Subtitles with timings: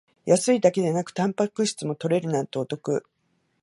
[0.25, 3.05] 安いだけでなくタンパク質も取れるなんてお得